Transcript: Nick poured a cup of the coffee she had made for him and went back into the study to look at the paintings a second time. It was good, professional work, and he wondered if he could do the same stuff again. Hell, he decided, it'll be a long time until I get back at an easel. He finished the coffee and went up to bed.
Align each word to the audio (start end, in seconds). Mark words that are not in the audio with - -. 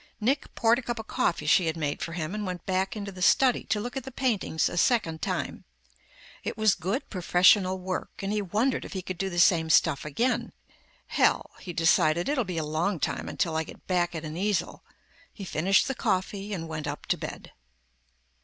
Nick 0.19 0.55
poured 0.55 0.79
a 0.79 0.81
cup 0.81 0.97
of 0.97 1.05
the 1.05 1.13
coffee 1.13 1.45
she 1.45 1.67
had 1.67 1.77
made 1.77 2.01
for 2.01 2.13
him 2.13 2.33
and 2.33 2.43
went 2.43 2.65
back 2.65 2.95
into 2.95 3.11
the 3.11 3.21
study 3.21 3.63
to 3.65 3.79
look 3.79 3.95
at 3.95 4.03
the 4.03 4.09
paintings 4.11 4.67
a 4.67 4.75
second 4.75 5.21
time. 5.21 5.63
It 6.43 6.57
was 6.57 6.73
good, 6.73 7.07
professional 7.11 7.77
work, 7.77 8.09
and 8.23 8.33
he 8.33 8.41
wondered 8.41 8.83
if 8.83 8.93
he 8.93 9.03
could 9.03 9.19
do 9.19 9.29
the 9.29 9.37
same 9.37 9.69
stuff 9.69 10.03
again. 10.03 10.53
Hell, 11.05 11.51
he 11.59 11.71
decided, 11.71 12.27
it'll 12.29 12.43
be 12.43 12.57
a 12.57 12.65
long 12.65 12.99
time 12.99 13.29
until 13.29 13.55
I 13.55 13.63
get 13.63 13.85
back 13.85 14.15
at 14.15 14.25
an 14.25 14.35
easel. 14.35 14.83
He 15.31 15.45
finished 15.45 15.87
the 15.87 15.93
coffee 15.93 16.51
and 16.51 16.67
went 16.67 16.87
up 16.87 17.05
to 17.05 17.17
bed. 17.19 17.51